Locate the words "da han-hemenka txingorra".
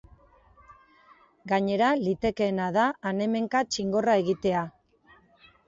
2.79-4.19